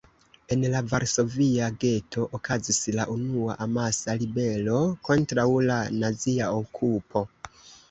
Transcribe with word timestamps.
En 0.53 0.63
la 0.75 0.79
varsovia 0.93 1.67
geto 1.83 2.23
okazis 2.37 2.79
la 2.97 3.05
unua 3.17 3.59
amasa 3.67 4.17
ribelo 4.25 4.81
kontraŭ 5.11 5.47
la 5.69 5.79
nazia 6.01 6.51
okupo. 6.65 7.27